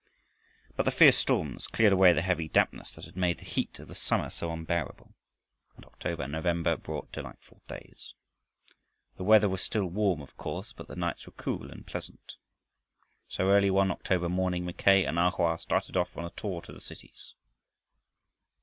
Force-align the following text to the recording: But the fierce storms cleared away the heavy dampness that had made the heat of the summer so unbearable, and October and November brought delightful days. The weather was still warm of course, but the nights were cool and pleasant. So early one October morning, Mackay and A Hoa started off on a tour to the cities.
But 0.75 0.85
the 0.87 0.91
fierce 0.91 1.15
storms 1.15 1.67
cleared 1.67 1.93
away 1.93 2.11
the 2.11 2.23
heavy 2.23 2.47
dampness 2.49 2.91
that 2.93 3.05
had 3.05 3.15
made 3.15 3.37
the 3.37 3.43
heat 3.45 3.77
of 3.77 3.87
the 3.87 3.93
summer 3.93 4.31
so 4.31 4.51
unbearable, 4.51 5.13
and 5.75 5.85
October 5.85 6.23
and 6.23 6.31
November 6.31 6.75
brought 6.75 7.11
delightful 7.11 7.61
days. 7.67 8.15
The 9.17 9.23
weather 9.23 9.47
was 9.47 9.61
still 9.61 9.85
warm 9.85 10.19
of 10.19 10.35
course, 10.37 10.73
but 10.73 10.87
the 10.87 10.95
nights 10.95 11.27
were 11.27 11.33
cool 11.33 11.69
and 11.69 11.85
pleasant. 11.85 12.33
So 13.29 13.49
early 13.51 13.69
one 13.69 13.91
October 13.91 14.27
morning, 14.27 14.65
Mackay 14.65 15.05
and 15.05 15.19
A 15.19 15.29
Hoa 15.29 15.59
started 15.59 15.95
off 15.95 16.17
on 16.17 16.25
a 16.25 16.31
tour 16.31 16.61
to 16.63 16.73
the 16.73 16.81
cities. 16.81 17.35